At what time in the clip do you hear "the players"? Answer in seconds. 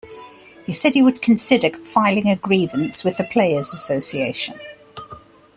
3.17-3.71